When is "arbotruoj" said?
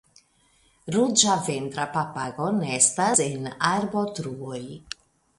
3.69-4.63